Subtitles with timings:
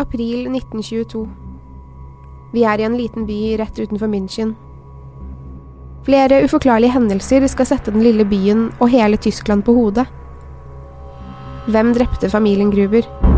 [0.00, 1.28] April 1922.
[2.52, 4.54] Vi er i en liten by rett utenfor München.
[6.06, 10.06] Flere uforklarlige hendelser skal sette den lille byen og hele Tyskland på hodet.
[11.70, 13.29] Hvem drepte familien Gruber?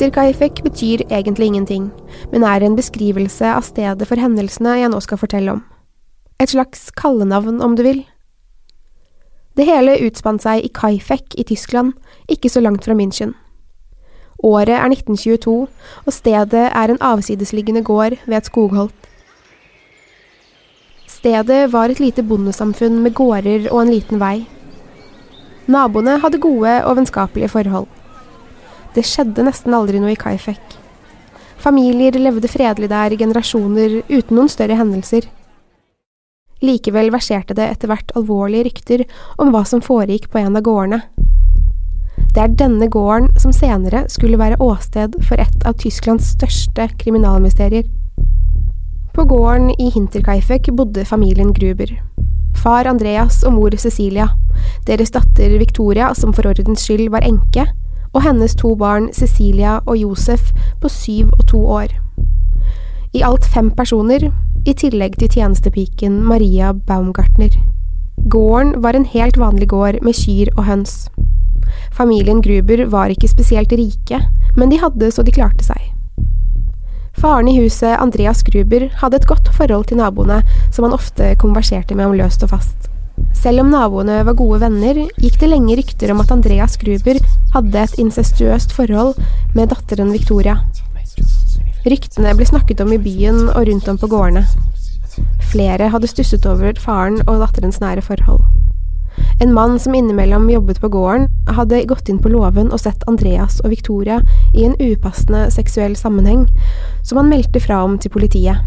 [0.00, 1.90] Hinterkaifeck betyr egentlig ingenting,
[2.32, 5.60] men er en beskrivelse av stedet for hendelsene jeg nå skal fortelle om.
[6.40, 8.00] Et slags kallenavn, om du vil.
[9.60, 11.92] Det hele utspant seg i Kaifek i Tyskland,
[12.32, 13.34] ikke så langt fra München.
[14.40, 19.12] Året er 1922, og stedet er en avsidesliggende gård ved et skogholt.
[21.12, 24.46] Stedet var et lite bondesamfunn med gårder og en liten vei.
[25.68, 27.99] Naboene hadde gode og vennskapelige forhold.
[28.94, 30.76] Det skjedde nesten aldri noe i Kaifek.
[31.60, 35.28] Familier levde fredelig der i generasjoner uten noen større hendelser.
[36.64, 39.04] Likevel verserte det etter hvert alvorlige rykter
[39.40, 41.00] om hva som foregikk på en av gårdene.
[42.34, 47.86] Det er denne gården som senere skulle være åsted for et av Tysklands største kriminalmysterier.
[49.14, 51.90] På gården i Hinterkaifek bodde familien Gruber.
[52.60, 54.28] Far Andreas og mor Cecilia,
[54.86, 57.66] deres datter Victoria, som for ordens skyld var enke,
[58.12, 61.94] og hennes to barn Cecilia og Josef på syv og to år.
[63.14, 64.30] I alt fem personer,
[64.66, 67.54] i tillegg til tjenestepiken Maria Baumgartner.
[68.30, 71.08] Gården var en helt vanlig gård med kyr og høns.
[71.92, 74.20] Familien Gruber var ikke spesielt rike,
[74.56, 75.80] men de hadde så de klarte seg.
[77.20, 81.96] Faren i huset, Andreas Gruber, hadde et godt forhold til naboene, som han ofte konverserte
[81.96, 82.89] med om løst og fast.
[83.40, 87.20] Selv om naboene var gode venner, gikk det lenge rykter om at Andreas Gruber
[87.54, 89.16] hadde et incestuøst forhold
[89.56, 90.58] med datteren Victoria.
[91.88, 94.44] Ryktene ble snakket om i byen og rundt om på gårdene.
[95.50, 98.44] Flere hadde stusset over faren og datterens nære forhold.
[99.40, 103.58] En mann som innimellom jobbet på gården, hadde gått inn på låven og sett Andreas
[103.64, 104.20] og Victoria
[104.54, 106.44] i en upassende seksuell sammenheng,
[107.02, 108.60] som han meldte fra om til politiet.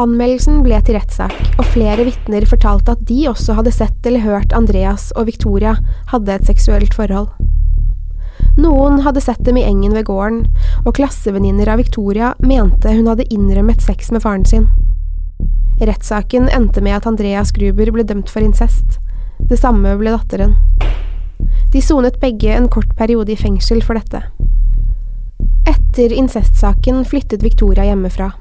[0.00, 4.54] Anmeldelsen ble til rettssak, og flere vitner fortalte at de også hadde sett eller hørt
[4.56, 5.74] Andreas og Victoria
[6.08, 7.28] hadde et seksuelt forhold.
[8.56, 10.46] Noen hadde sett dem i engen ved gården,
[10.86, 14.70] og klassevenninner av Victoria mente hun hadde innrømmet sex med faren sin.
[15.82, 18.96] Rettssaken endte med at Andreas Gruber ble dømt for incest.
[19.40, 20.56] Det samme ble datteren.
[21.72, 24.24] De sonet begge en kort periode i fengsel for dette.
[25.68, 28.32] Etter incestsaken flyttet Victoria hjemmefra.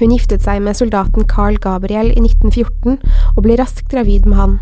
[0.00, 2.98] Hun giftet seg med soldaten Carl Gabriel i 1914
[3.32, 4.58] og ble raskt gravid med han.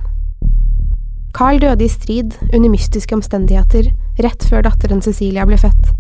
[1.35, 3.89] Carl døde i strid, under mystiske omstendigheter,
[4.23, 5.91] rett før datteren Cecilia ble født.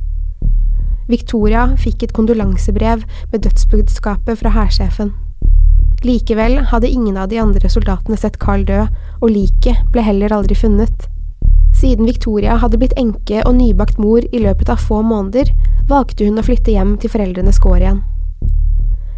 [1.10, 3.02] Victoria fikk et kondolansebrev
[3.32, 5.10] med dødsbudskapet fra hærsjefen.
[6.04, 8.84] Likevel hadde ingen av de andre soldatene sett Carl dø,
[9.18, 11.08] og liket ble heller aldri funnet.
[11.74, 15.50] Siden Victoria hadde blitt enke og nybakt mor i løpet av få måneder,
[15.90, 18.04] valgte hun å flytte hjem til foreldrenes gård igjen.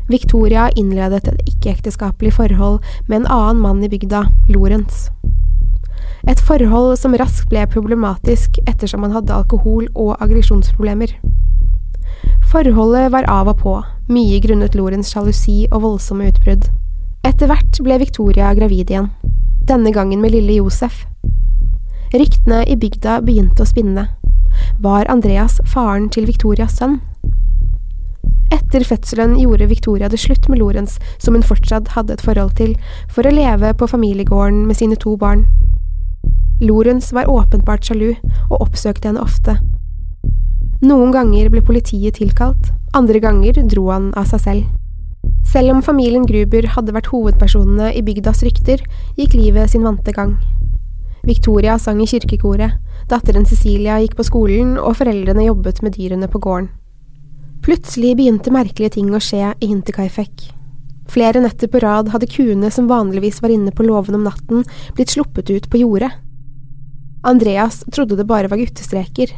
[0.08, 5.08] Victoria innledet et ikke-ekteskapelig forhold med en annen mann i bygda, Lorentz.
[6.26, 11.16] Et forhold som raskt ble problematisk ettersom han hadde alkohol- og aggresjonsproblemer.
[12.46, 13.74] Forholdet var av og på,
[14.08, 16.68] mye grunnet Lorentz' sjalusi og voldsomme utbrudd.
[17.26, 19.10] Etter hvert ble Victoria gravid igjen,
[19.66, 21.04] denne gangen med lille Josef.
[22.14, 24.06] Ryktene i bygda begynte å spinne.
[24.80, 27.00] Var Andreas faren til Victorias sønn?
[28.54, 32.76] Etter fødselen gjorde Victoria det slutt med Lorentz, som hun fortsatt hadde et forhold til,
[33.10, 35.46] for å leve på familiegården med sine to barn.
[36.62, 38.14] Lorentz var åpenbart sjalu
[38.50, 39.58] og oppsøkte henne ofte.
[40.86, 44.66] Noen ganger ble politiet tilkalt, andre ganger dro han av seg selv.
[45.46, 48.82] Selv om familien Gruber hadde vært hovedpersonene i bygdas rykter,
[49.18, 50.36] gikk livet sin vante gang.
[51.26, 52.78] Victoria sang i kirkekoret,
[53.10, 56.70] datteren Cecilia gikk på skolen, og foreldrene jobbet med dyrene på gården.
[57.66, 60.44] Plutselig begynte merkelige ting å skje i Hinterkaifek.
[61.10, 64.62] Flere netter på rad hadde kuene som vanligvis var inne på låven om natten,
[64.94, 66.12] blitt sluppet ut på jordet.
[67.26, 69.32] Andreas trodde det bare var guttestreker,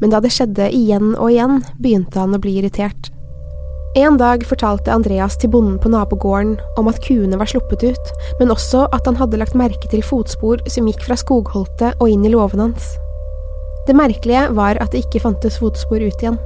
[0.00, 3.10] men da det skjedde igjen og igjen, begynte han å bli irritert.
[4.00, 8.54] En dag fortalte Andreas til bonden på nabogården om at kuene var sluppet ut, men
[8.54, 12.32] også at han hadde lagt merke til fotspor som gikk fra skogholtet og inn i
[12.32, 12.94] låven hans.
[13.84, 16.40] Det merkelige var at det ikke fantes fotspor ut igjen.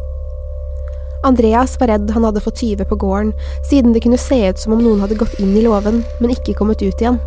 [1.29, 3.35] Andreas var redd han hadde fått tyve på gården,
[3.69, 6.57] siden det kunne se ut som om noen hadde gått inn i låven, men ikke
[6.57, 7.21] kommet ut igjen.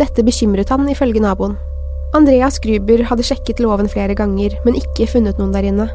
[0.00, 1.56] Dette bekymret han, ifølge naboen.
[2.16, 5.88] Andreas Gruber hadde sjekket låven flere ganger, men ikke funnet noen der inne.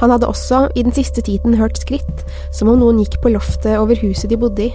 [0.00, 2.24] Han hadde også i den siste tiden hørt skritt,
[2.54, 4.72] som om noen gikk på loftet over huset de bodde i.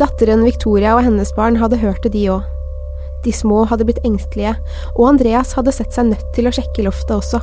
[0.00, 2.46] Datteren Victoria og hennes barn hadde hørt det, de òg.
[3.24, 4.54] De små hadde blitt engstelige,
[4.94, 7.42] og Andreas hadde sett seg nødt til å sjekke loftet også.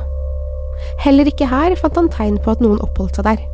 [1.04, 3.46] Heller ikke her fant han tegn på at noen oppholdt seg der.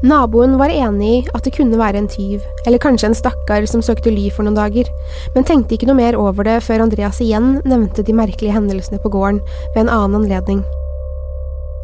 [0.00, 3.82] Naboen var enig i at det kunne være en tyv, eller kanskje en stakkar som
[3.84, 4.88] søkte ly for noen dager,
[5.34, 9.12] men tenkte ikke noe mer over det før Andreas igjen nevnte de merkelige hendelsene på
[9.12, 9.42] gården
[9.74, 10.62] ved en annen anledning.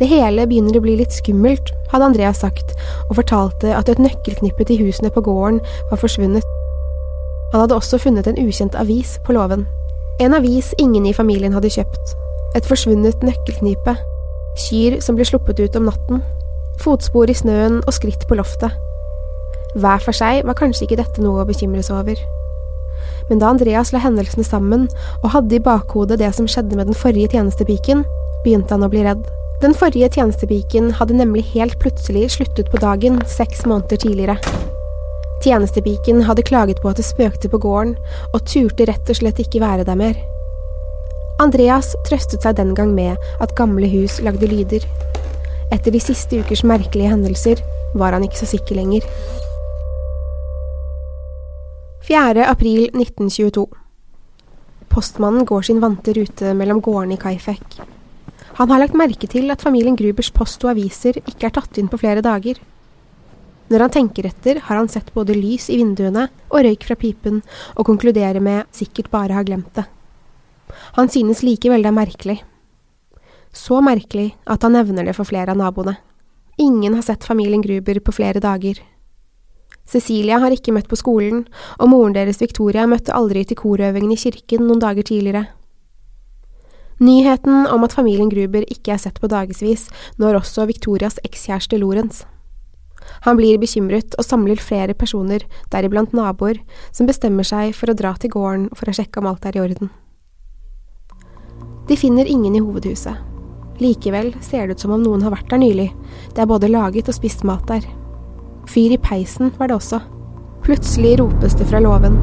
[0.00, 2.72] Det hele begynner å bli litt skummelt, hadde Andreas sagt,
[3.10, 5.60] og fortalte at et nøkkelknippe til husene på gården
[5.92, 6.44] var forsvunnet.
[7.52, 9.68] Han hadde også funnet en ukjent avis på låven.
[10.24, 12.16] En avis ingen i familien hadde kjøpt.
[12.56, 13.96] Et forsvunnet nøkkelknipe
[14.56, 16.24] kyr som ble sluppet ut om natten,
[16.82, 18.74] fotspor i snøen og skritt på loftet.
[19.76, 22.20] Hver for seg var kanskje ikke dette noe å bekymre seg over.
[23.28, 24.86] Men da Andreas la hendelsene sammen
[25.22, 28.04] og hadde i bakhodet det som skjedde med den forrige tjenestepiken,
[28.44, 29.26] begynte han å bli redd.
[29.62, 34.38] Den forrige tjenestepiken hadde nemlig helt plutselig sluttet på dagen seks måneder tidligere.
[35.44, 37.96] Tjenestepiken hadde klaget på at det spøkte på gården,
[38.32, 40.16] og turte rett og slett ikke være der mer.
[41.36, 44.84] Andreas trøstet seg den gang med at gamle hus lagde lyder.
[45.68, 47.60] Etter de siste ukers merkelige hendelser
[47.92, 49.04] var han ikke så sikker lenger.
[52.08, 52.46] 4.
[52.46, 53.66] april 1922
[54.88, 57.82] Postmannen går sin vante rute mellom gårdene i Kaifek.
[58.56, 61.90] Han har lagt merke til at familien Grubers post og aviser ikke er tatt inn
[61.92, 62.62] på flere dager.
[63.68, 67.42] Når han tenker etter, har han sett både lys i vinduene og røyk fra pipen,
[67.76, 69.84] og konkluderer med sikkert bare har glemt det.
[70.98, 72.36] Han synes likevel det er merkelig.
[73.56, 75.96] Så merkelig at han nevner det for flere av naboene.
[76.58, 78.80] Ingen har sett familien Gruber på flere dager.
[79.86, 81.44] Cecilia har ikke møtt på skolen,
[81.78, 85.44] og moren deres Victoria møtte aldri til korøvingen i kirken noen dager tidligere.
[86.98, 89.86] Nyheten om at familien Gruber ikke er sett på dagevis,
[90.16, 92.24] når også Victorias ekskjæreste Lorentz.
[93.28, 96.58] Han blir bekymret og samler flere personer, deriblant naboer,
[96.90, 99.62] som bestemmer seg for å dra til gården for å sjekke om alt er i
[99.62, 99.92] orden.
[101.86, 103.14] De finner ingen i hovedhuset.
[103.78, 105.90] Likevel ser det ut som om noen har vært der nylig.
[106.34, 107.84] Det er både laget og spist mat der.
[108.66, 110.00] Fyr i peisen var det også.
[110.66, 112.16] Plutselig ropes det fra låven.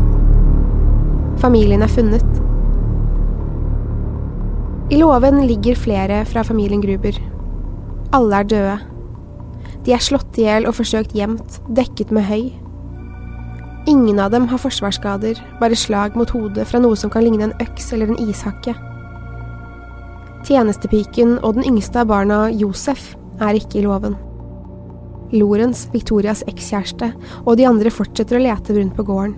[1.39, 2.41] Familien er funnet.
[4.91, 7.15] I låven ligger flere fra familien Gruber.
[8.13, 8.75] Alle er døde.
[9.86, 12.51] De er slått i hjel og forsøkt gjemt, dekket med høy.
[13.89, 17.55] Ingen av dem har forsvarsskader, bare slag mot hodet fra noe som kan ligne en
[17.63, 18.75] øks eller en ishakke.
[20.43, 24.17] Tjenestepiken og den yngste av barna, Josef, er ikke i låven.
[25.33, 27.13] Lorentz, Victorias ekskjæreste,
[27.45, 29.38] og de andre fortsetter å lete rundt på gården.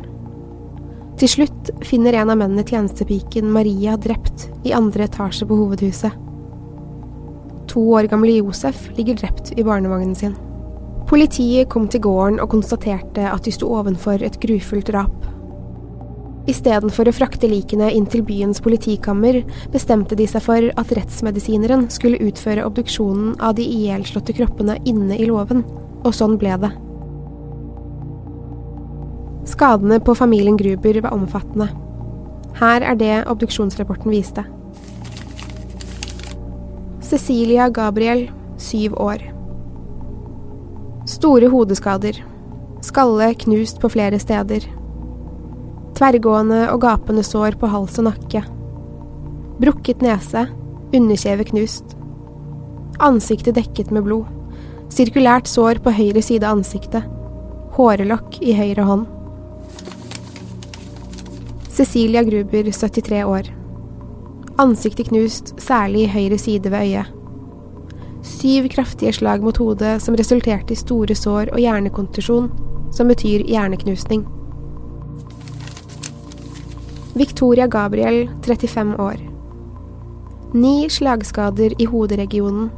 [1.22, 6.18] Til slutt finner en av mennene tjenestepiken Maria drept i andre etasje på hovedhuset.
[7.72, 10.36] To år gamle Josef ligger drept i barnevognen sin.
[11.08, 15.14] Politiet kom til gården og konstaterte at de sto ovenfor et grufullt drap.
[16.46, 19.40] Istedenfor å frakte likene inn til byens politikammer,
[19.74, 25.26] bestemte de seg for at rettsmedisineren skulle utføre obduksjonen av de ihjelslåtte kroppene inne i
[25.26, 25.64] låven,
[26.06, 26.70] og sånn ble det.
[29.50, 31.72] Skadene på familien Gruber var omfattende.
[32.62, 34.46] Her er det obduksjonsrapporten viste.
[37.06, 39.22] Cecilia Gabriel, syv år.
[41.10, 42.22] Store hodeskader.
[42.86, 44.66] Skalle knust på flere steder.
[45.96, 48.42] Tverrgående og gapende sår på hals og nakke.
[49.62, 50.42] Brukket nese,
[50.92, 51.96] underkjeve knust.
[53.00, 54.28] Ansiktet dekket med blod.
[54.92, 57.08] Sirkulært sår på høyre side av ansiktet.
[57.78, 59.08] Hårelokk i høyre hånd.
[61.72, 63.50] Cecilia Gruber, 73 år.
[64.60, 67.12] Ansiktet knust, særlig i høyre side ved øyet.
[68.26, 72.52] Syv kraftige slag mot hodet som resulterte i store sår og hjernekontusjon,
[72.96, 74.24] som betyr hjerneknusning.
[77.16, 79.16] Victoria Gabriel, 35 år.
[80.54, 82.70] Ni slagskader i hoderegionen.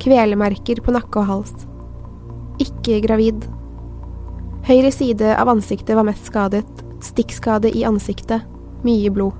[0.00, 1.66] Kvelemerker på nakke og hals.
[2.56, 3.44] Ikke gravid.
[4.64, 6.64] Høyre side av ansiktet var mest skadet.
[7.04, 8.46] Stikkskade i ansiktet.
[8.80, 9.36] Mye blod.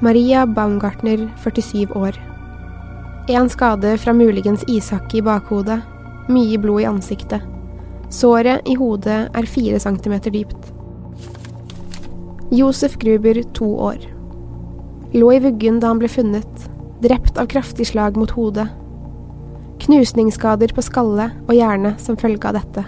[0.00, 2.16] Maria Baumgartner, 47 år.
[3.28, 5.82] En skade fra muligens ishakke i bakhodet.
[6.32, 7.44] Mye blod i ansiktet.
[8.08, 10.77] Såret i hodet er fire centimeter dypt.
[12.50, 13.96] Josef Gruber, to år.
[15.12, 16.62] Lå i vuggen da han ble funnet,
[17.04, 18.64] drept av kraftig slag mot hodet.
[19.84, 22.86] Knusningsskader på skalle og hjerne som følge av dette.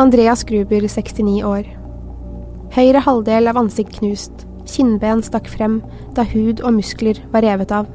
[0.00, 1.68] Andreas Gruber, 69 år.
[2.72, 5.82] Høyre halvdel av ansikt knust, kinnben stakk frem
[6.16, 7.92] da hud og muskler var revet av.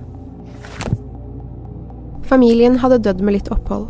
[2.30, 3.90] Familien hadde dødd med litt opphold.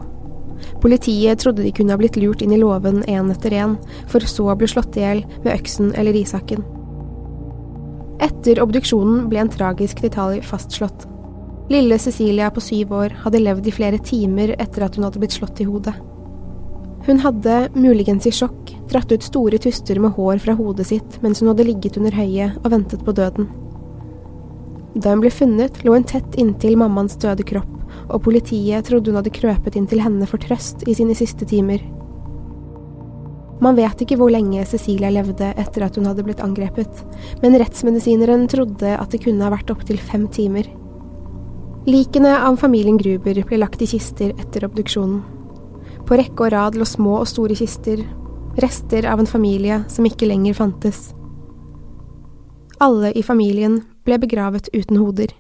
[0.84, 3.78] Politiet trodde de kunne ha blitt lurt inn i låven én etter én,
[4.12, 6.66] for så å bli slått i hjel med øksen eller risakken.
[8.24, 11.06] Etter obduksjonen ble en tragisk detalj fastslått.
[11.72, 15.38] Lille Cecilia på syv år hadde levd i flere timer etter at hun hadde blitt
[15.38, 15.96] slått i hodet.
[17.08, 21.40] Hun hadde, muligens i sjokk, dratt ut store tuster med hår fra hodet sitt mens
[21.40, 23.48] hun hadde ligget under høyet og ventet på døden.
[25.00, 27.72] Da hun ble funnet, lå hun tett inntil mammaens døde kropp,
[28.10, 31.84] og politiet trodde hun hadde krøpet inn til henne for trøst i sine siste timer.
[33.64, 37.04] Man vet ikke hvor lenge Cecilia levde etter at hun hadde blitt angrepet,
[37.44, 40.68] men rettsmedisineren trodde at det kunne ha vært opptil fem timer.
[41.88, 45.22] Likene av familien Gruber ble lagt i kister etter obduksjonen.
[46.08, 48.02] På rekke og rad lå små og store kister,
[48.60, 51.12] rester av en familie som ikke lenger fantes.
[52.84, 55.32] Alle i familien ble begravet uten hoder.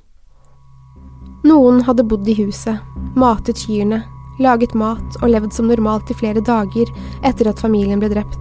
[1.43, 2.79] Noen hadde bodd i huset,
[3.19, 4.03] matet kyrne,
[4.39, 6.88] laget mat og levd som normalt i flere dager
[7.27, 8.39] etter at familien ble drept.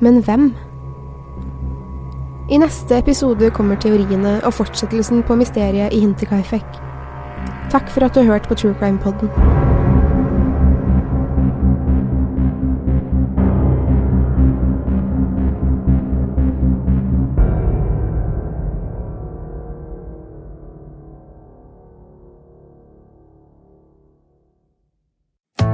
[0.00, 0.48] Men hvem?
[2.48, 6.80] I neste episode kommer teoriene og fortsettelsen på mysteriet i Hinterkaifek.
[7.72, 9.63] Takk for at du har hørt på True Crime Podden.